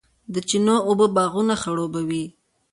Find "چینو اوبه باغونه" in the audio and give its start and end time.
0.49-1.55